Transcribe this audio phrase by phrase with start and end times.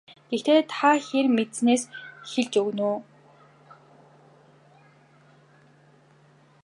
[0.29, 1.79] Гэхдээ та хэрхэн мэдсэнээ
[2.29, 2.97] хэлж өгнө үү.